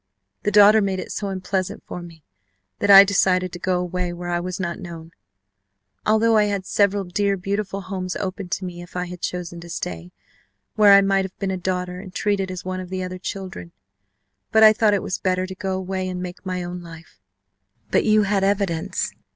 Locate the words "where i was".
4.11-4.59